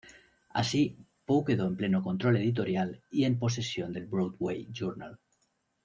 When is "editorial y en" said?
2.37-3.37